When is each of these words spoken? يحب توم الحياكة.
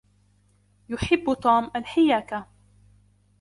يحب 0.89 1.33
توم 1.43 1.71
الحياكة. 1.75 2.47